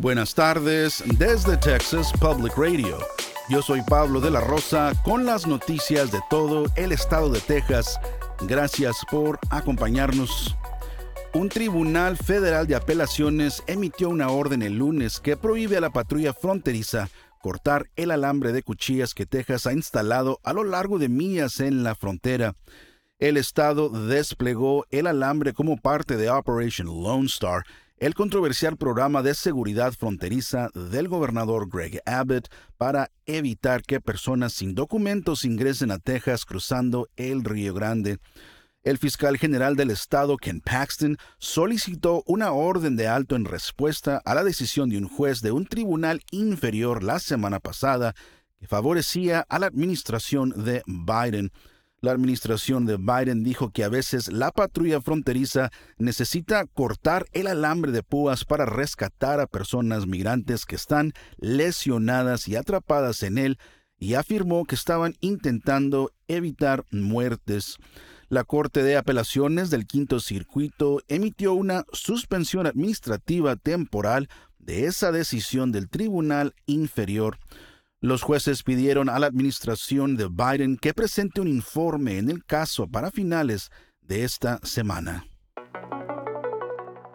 Buenas 0.00 0.34
tardes 0.34 1.04
desde 1.18 1.58
Texas 1.58 2.10
Public 2.18 2.56
Radio. 2.56 2.96
Yo 3.50 3.60
soy 3.60 3.82
Pablo 3.82 4.22
de 4.22 4.30
la 4.30 4.40
Rosa 4.40 4.94
con 5.04 5.26
las 5.26 5.46
noticias 5.46 6.10
de 6.10 6.20
todo 6.30 6.64
el 6.76 6.92
estado 6.92 7.28
de 7.28 7.38
Texas. 7.40 8.00
Gracias 8.48 8.96
por 9.10 9.38
acompañarnos. 9.50 10.56
Un 11.34 11.50
tribunal 11.50 12.16
federal 12.16 12.66
de 12.66 12.76
apelaciones 12.76 13.62
emitió 13.66 14.08
una 14.08 14.30
orden 14.30 14.62
el 14.62 14.78
lunes 14.78 15.20
que 15.20 15.36
prohíbe 15.36 15.76
a 15.76 15.82
la 15.82 15.90
patrulla 15.90 16.32
fronteriza 16.32 17.10
cortar 17.42 17.90
el 17.94 18.10
alambre 18.10 18.52
de 18.52 18.62
cuchillas 18.62 19.12
que 19.12 19.26
Texas 19.26 19.66
ha 19.66 19.74
instalado 19.74 20.40
a 20.44 20.54
lo 20.54 20.64
largo 20.64 20.98
de 20.98 21.10
millas 21.10 21.60
en 21.60 21.82
la 21.82 21.94
frontera. 21.94 22.54
El 23.18 23.36
estado 23.36 23.90
desplegó 23.90 24.86
el 24.88 25.06
alambre 25.06 25.52
como 25.52 25.76
parte 25.76 26.16
de 26.16 26.30
Operation 26.30 26.86
Lone 26.86 27.26
Star, 27.26 27.64
el 28.00 28.14
controversial 28.14 28.78
programa 28.78 29.22
de 29.22 29.34
seguridad 29.34 29.92
fronteriza 29.92 30.70
del 30.74 31.06
gobernador 31.06 31.68
Greg 31.68 32.00
Abbott 32.06 32.48
para 32.78 33.10
evitar 33.26 33.82
que 33.82 34.00
personas 34.00 34.54
sin 34.54 34.74
documentos 34.74 35.44
ingresen 35.44 35.90
a 35.90 35.98
Texas 35.98 36.46
cruzando 36.46 37.08
el 37.16 37.44
Río 37.44 37.74
Grande. 37.74 38.18
El 38.82 38.96
fiscal 38.96 39.36
general 39.36 39.76
del 39.76 39.90
estado, 39.90 40.38
Ken 40.38 40.62
Paxton, 40.62 41.18
solicitó 41.38 42.22
una 42.24 42.52
orden 42.52 42.96
de 42.96 43.06
alto 43.06 43.36
en 43.36 43.44
respuesta 43.44 44.22
a 44.24 44.34
la 44.34 44.44
decisión 44.44 44.88
de 44.88 44.96
un 44.96 45.06
juez 45.06 45.42
de 45.42 45.52
un 45.52 45.66
tribunal 45.66 46.22
inferior 46.30 47.02
la 47.02 47.18
semana 47.18 47.60
pasada 47.60 48.14
que 48.58 48.66
favorecía 48.66 49.44
a 49.46 49.58
la 49.58 49.66
administración 49.66 50.54
de 50.64 50.82
Biden. 50.86 51.52
La 52.02 52.12
administración 52.12 52.86
de 52.86 52.96
Biden 52.96 53.42
dijo 53.44 53.70
que 53.70 53.84
a 53.84 53.90
veces 53.90 54.32
la 54.32 54.52
patrulla 54.52 55.02
fronteriza 55.02 55.70
necesita 55.98 56.64
cortar 56.64 57.26
el 57.32 57.46
alambre 57.46 57.92
de 57.92 58.02
púas 58.02 58.46
para 58.46 58.64
rescatar 58.64 59.38
a 59.38 59.46
personas 59.46 60.06
migrantes 60.06 60.64
que 60.64 60.76
están 60.76 61.12
lesionadas 61.36 62.48
y 62.48 62.56
atrapadas 62.56 63.22
en 63.22 63.36
él 63.36 63.58
y 63.98 64.14
afirmó 64.14 64.64
que 64.64 64.76
estaban 64.76 65.14
intentando 65.20 66.10
evitar 66.26 66.86
muertes. 66.90 67.76
La 68.30 68.44
Corte 68.44 68.82
de 68.82 68.96
Apelaciones 68.96 69.68
del 69.68 69.86
Quinto 69.86 70.20
Circuito 70.20 71.02
emitió 71.06 71.52
una 71.52 71.84
suspensión 71.92 72.66
administrativa 72.66 73.56
temporal 73.56 74.30
de 74.58 74.86
esa 74.86 75.12
decisión 75.12 75.70
del 75.70 75.90
Tribunal 75.90 76.54
Inferior. 76.64 77.38
Los 78.02 78.22
jueces 78.22 78.62
pidieron 78.62 79.10
a 79.10 79.18
la 79.18 79.26
administración 79.26 80.16
de 80.16 80.28
Biden 80.28 80.78
que 80.78 80.94
presente 80.94 81.42
un 81.42 81.48
informe 81.48 82.16
en 82.16 82.30
el 82.30 82.42
caso 82.46 82.88
para 82.88 83.10
finales 83.10 83.70
de 84.00 84.24
esta 84.24 84.58
semana. 84.62 85.26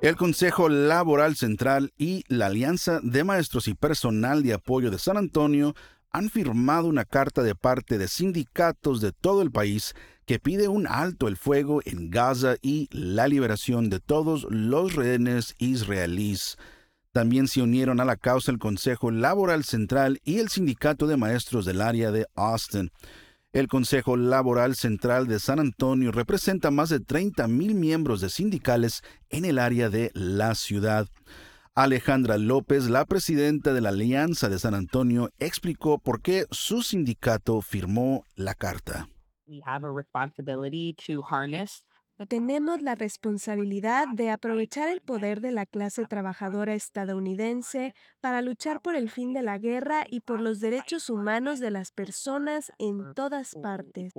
El 0.00 0.16
Consejo 0.16 0.68
Laboral 0.68 1.36
Central 1.36 1.92
y 1.96 2.24
la 2.26 2.46
Alianza 2.46 2.98
de 3.00 3.22
Maestros 3.22 3.68
y 3.68 3.74
Personal 3.74 4.42
de 4.42 4.54
Apoyo 4.54 4.90
de 4.90 4.98
San 4.98 5.16
Antonio 5.16 5.74
han 6.10 6.30
firmado 6.30 6.88
una 6.88 7.04
carta 7.04 7.44
de 7.44 7.54
parte 7.54 7.96
de 7.96 8.08
sindicatos 8.08 9.00
de 9.00 9.12
todo 9.12 9.42
el 9.42 9.52
país 9.52 9.94
que 10.26 10.40
pide 10.40 10.66
un 10.66 10.88
alto 10.88 11.28
el 11.28 11.36
fuego 11.36 11.80
en 11.84 12.10
Gaza 12.10 12.56
y 12.60 12.88
la 12.90 13.28
liberación 13.28 13.88
de 13.88 14.00
todos 14.00 14.48
los 14.50 14.96
rehenes 14.96 15.54
israelíes. 15.58 16.58
También 17.12 17.46
se 17.46 17.60
unieron 17.60 18.00
a 18.00 18.06
la 18.06 18.16
causa 18.16 18.50
el 18.50 18.58
Consejo 18.58 19.10
Laboral 19.10 19.64
Central 19.64 20.18
y 20.24 20.38
el 20.38 20.48
Sindicato 20.48 21.06
de 21.06 21.18
Maestros 21.18 21.66
del 21.66 21.82
área 21.82 22.10
de 22.10 22.26
Austin. 22.34 22.90
El 23.52 23.68
Consejo 23.68 24.16
Laboral 24.16 24.74
Central 24.76 25.26
de 25.26 25.38
San 25.38 25.60
Antonio 25.60 26.10
representa 26.10 26.70
más 26.70 26.88
de 26.88 27.00
30.000 27.00 27.74
miembros 27.74 28.22
de 28.22 28.30
sindicales 28.30 29.02
en 29.28 29.44
el 29.44 29.58
área 29.58 29.90
de 29.90 30.10
la 30.14 30.54
ciudad. 30.54 31.06
Alejandra 31.74 32.38
López, 32.38 32.88
la 32.88 33.04
presidenta 33.04 33.74
de 33.74 33.82
la 33.82 33.90
Alianza 33.90 34.48
de 34.48 34.58
San 34.58 34.74
Antonio, 34.74 35.28
explicó 35.38 35.98
por 35.98 36.22
qué 36.22 36.46
su 36.50 36.82
sindicato 36.82 37.60
firmó 37.60 38.24
la 38.36 38.54
carta. 38.54 39.06
Tenemos 42.28 42.82
la 42.82 42.94
responsabilidad 42.94 44.06
de 44.14 44.30
aprovechar 44.30 44.88
el 44.88 45.00
poder 45.00 45.40
de 45.40 45.52
la 45.52 45.66
clase 45.66 46.04
trabajadora 46.04 46.74
estadounidense 46.74 47.94
para 48.20 48.42
luchar 48.42 48.80
por 48.80 48.94
el 48.94 49.10
fin 49.10 49.32
de 49.32 49.42
la 49.42 49.58
guerra 49.58 50.04
y 50.08 50.20
por 50.20 50.40
los 50.40 50.60
derechos 50.60 51.10
humanos 51.10 51.60
de 51.60 51.70
las 51.70 51.90
personas 51.90 52.72
en 52.78 53.14
todas 53.14 53.54
partes. 53.62 54.12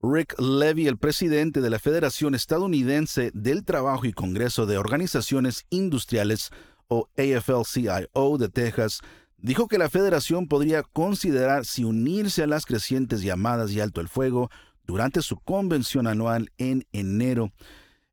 Rick 0.00 0.40
Levy, 0.40 0.86
el 0.86 0.96
presidente 0.96 1.60
de 1.60 1.70
la 1.70 1.80
Federación 1.80 2.34
Estadounidense 2.34 3.32
del 3.34 3.64
Trabajo 3.64 4.06
y 4.06 4.12
Congreso 4.12 4.64
de 4.64 4.78
Organizaciones 4.78 5.66
Industriales, 5.70 6.50
o 6.88 7.08
AFL-CIO 7.16 8.38
de 8.38 8.48
Texas, 8.48 9.00
dijo 9.38 9.68
que 9.68 9.78
la 9.78 9.88
federación 9.88 10.48
podría 10.48 10.82
considerar 10.82 11.64
si 11.64 11.84
unirse 11.84 12.42
a 12.42 12.46
las 12.46 12.66
crecientes 12.66 13.22
llamadas 13.22 13.72
y 13.72 13.80
alto 13.80 14.00
el 14.00 14.08
fuego 14.08 14.50
durante 14.84 15.22
su 15.22 15.36
convención 15.36 16.06
anual 16.06 16.50
en 16.58 16.84
enero. 16.92 17.52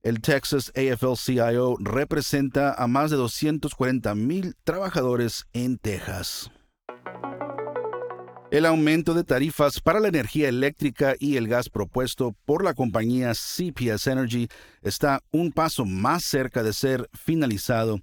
El 0.03 0.21
Texas 0.21 0.71
AFL-CIO 0.75 1.77
representa 1.79 2.73
a 2.73 2.87
más 2.87 3.09
de 3.09 3.17
240 3.17 4.13
mil 4.13 4.55
trabajadores 4.63 5.45
en 5.51 5.77
Texas. 5.79 6.51
El 8.51 8.67
aumento 8.67 9.15
de 9.15 9.23
tarifas 9.23 9.81
para 9.81 9.99
la 9.99 10.07
energía 10.07 10.47
eléctrica 10.47 11.15
y 11.19 11.37
el 11.37 11.47
gas 11.47 11.69
propuesto 11.69 12.35
por 12.45 12.63
la 12.63 12.75
compañía 12.75 13.33
CPS 13.33 14.07
Energy 14.07 14.47
está 14.83 15.21
un 15.31 15.51
paso 15.51 15.85
más 15.85 16.23
cerca 16.23 16.61
de 16.61 16.71
ser 16.71 17.09
finalizado. 17.13 17.99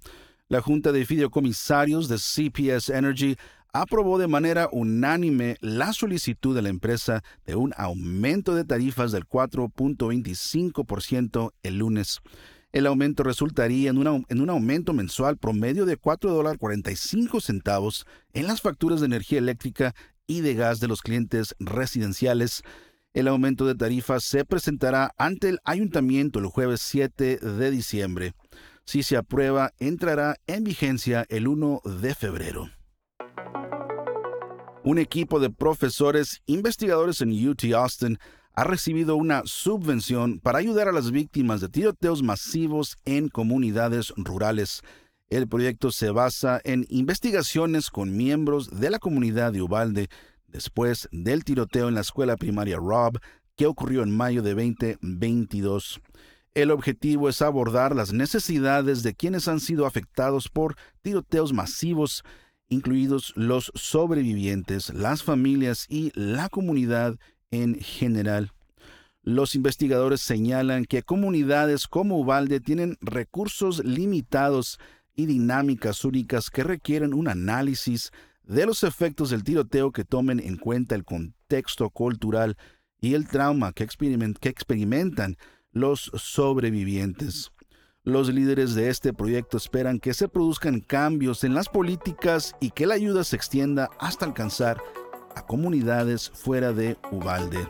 La 0.53 0.61
Junta 0.61 0.91
de 0.91 1.03
Fideicomisarios 1.03 2.07
de 2.07 2.19
CPS 2.19 2.91
Energy 2.91 3.35
aprobó 3.73 4.19
de 4.19 4.27
manera 4.27 4.69
unánime 4.71 5.57
la 5.61 5.93
solicitud 5.93 6.53
de 6.53 6.61
la 6.61 6.69
empresa 6.69 7.23
de 7.47 7.55
un 7.55 7.73
aumento 7.75 8.53
de 8.53 8.63
tarifas 8.63 9.11
del 9.11 9.25
4.25% 9.25 11.53
el 11.63 11.79
lunes. 11.79 12.19
El 12.71 12.85
aumento 12.85 13.23
resultaría 13.23 13.89
en, 13.89 13.97
un 13.97 14.49
aumento 14.51 14.93
mensual 14.93 15.37
promedio 15.37 15.87
de 15.87 15.99
$4.45 15.99 18.05
en 18.33 18.45
las 18.45 18.61
facturas 18.61 18.99
de 18.99 19.07
energía 19.07 19.39
eléctrica 19.39 19.95
y 20.27 20.41
de 20.41 20.53
gas 20.53 20.79
de 20.79 20.87
los 20.87 21.01
clientes 21.01 21.55
residenciales. 21.57 22.61
El 23.15 23.27
aumento 23.27 23.65
de 23.65 23.73
tarifas 23.73 24.23
se 24.23 24.45
presentará 24.45 25.15
ante 25.17 25.49
el 25.49 25.57
ayuntamiento 25.63 26.37
el 26.37 26.45
jueves 26.45 26.81
7 26.81 27.37
de 27.37 27.71
diciembre. 27.71 28.35
Si 28.85 29.03
se 29.03 29.17
aprueba, 29.17 29.71
entrará 29.79 30.35
en 30.45 30.63
vigencia 30.63 31.25
el 31.29 31.47
1 31.47 31.81
de 32.01 32.15
febrero. 32.15 32.69
Un 34.83 34.97
equipo 34.97 35.39
de 35.39 35.49
profesores 35.49 36.41
investigadores 36.45 37.21
en 37.21 37.47
UT 37.47 37.63
Austin 37.73 38.17
ha 38.53 38.65
recibido 38.65 39.15
una 39.15 39.41
subvención 39.45 40.39
para 40.39 40.59
ayudar 40.59 40.87
a 40.87 40.91
las 40.91 41.11
víctimas 41.11 41.61
de 41.61 41.69
tiroteos 41.69 42.21
masivos 42.21 42.97
en 43.05 43.29
comunidades 43.29 44.13
rurales. 44.17 44.81
El 45.29 45.47
proyecto 45.47 45.91
se 45.91 46.11
basa 46.11 46.61
en 46.63 46.85
investigaciones 46.89 47.89
con 47.89 48.15
miembros 48.15 48.79
de 48.79 48.89
la 48.89 48.99
comunidad 48.99 49.53
de 49.53 49.61
Ubalde 49.61 50.09
después 50.47 51.07
del 51.11 51.45
tiroteo 51.45 51.87
en 51.87 51.95
la 51.95 52.01
escuela 52.01 52.35
primaria 52.35 52.77
Rob 52.77 53.17
que 53.55 53.65
ocurrió 53.65 54.03
en 54.03 54.15
mayo 54.15 54.43
de 54.43 54.53
2022. 54.53 56.01
El 56.53 56.69
objetivo 56.69 57.29
es 57.29 57.41
abordar 57.41 57.95
las 57.95 58.13
necesidades 58.13 59.01
de 59.01 59.15
quienes 59.15 59.47
han 59.47 59.59
sido 59.59 59.87
afectados 59.87 60.49
por 60.49 60.75
tiroteos 61.01 61.51
masivos, 61.51 62.23
incluidos 62.69 63.33
los 63.35 63.71
sobrevivientes, 63.73 64.93
las 64.93 65.23
familias 65.23 65.87
y 65.89 66.11
la 66.13 66.49
comunidad 66.49 67.17
en 67.49 67.79
general. 67.79 68.51
Los 69.23 69.55
investigadores 69.55 70.21
señalan 70.21 70.85
que 70.85 71.01
comunidades 71.01 71.87
como 71.87 72.19
Ubalde 72.19 72.59
tienen 72.59 72.97
recursos 73.01 73.83
limitados 73.83 74.79
y 75.15 75.25
dinámicas 75.25 76.05
únicas 76.05 76.51
que 76.51 76.63
requieren 76.63 77.15
un 77.15 77.29
análisis 77.29 78.11
de 78.43 78.65
los 78.67 78.83
efectos 78.83 79.31
del 79.31 79.43
tiroteo 79.43 79.91
que 79.91 80.03
tomen 80.03 80.39
en 80.39 80.57
cuenta 80.57 80.93
el 80.93 81.03
contexto 81.03 81.89
cultural 81.89 82.57
y 82.99 83.15
el 83.15 83.27
trauma 83.27 83.73
que, 83.73 83.83
experimentan 83.83 85.37
los 85.73 86.11
sobrevivientes. 86.15 87.51
Los 88.03 88.29
líderes 88.29 88.75
de 88.75 88.89
este 88.89 89.13
proyecto 89.13 89.57
esperan 89.57 89.99
que 89.99 90.13
se 90.13 90.27
produzcan 90.27 90.81
cambios 90.81 91.43
en 91.43 91.53
las 91.53 91.69
políticas 91.69 92.55
y 92.59 92.71
que 92.71 92.85
la 92.85 92.95
ayuda 92.95 93.23
se 93.23 93.35
extienda 93.35 93.89
hasta 93.99 94.25
alcanzar 94.25 94.81
a 95.35 95.45
comunidades 95.45 96.29
fuera 96.29 96.73
de 96.73 96.97
Ubalde. 97.11 97.67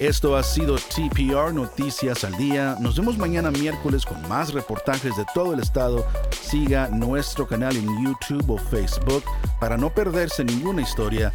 Esto 0.00 0.36
ha 0.36 0.42
sido 0.42 0.74
TPR 0.74 1.54
Noticias 1.54 2.24
al 2.24 2.36
Día. 2.36 2.76
Nos 2.80 2.96
vemos 2.96 3.16
mañana 3.16 3.52
miércoles 3.52 4.04
con 4.04 4.28
más 4.28 4.52
reportajes 4.52 5.16
de 5.16 5.24
todo 5.34 5.54
el 5.54 5.60
estado. 5.60 6.04
Siga 6.32 6.88
nuestro 6.88 7.46
canal 7.46 7.76
en 7.76 8.04
YouTube 8.04 8.50
o 8.50 8.58
Facebook 8.58 9.22
para 9.60 9.76
no 9.76 9.94
perderse 9.94 10.42
ninguna 10.42 10.82
historia 10.82 11.32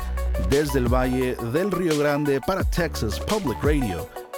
desde 0.50 0.80
el 0.80 0.94
Valle 0.94 1.38
del 1.54 1.72
Río 1.72 1.98
Grande 1.98 2.42
para 2.46 2.63
Texas 2.63 3.18
Public 3.22 3.63
Radio. 3.63 4.29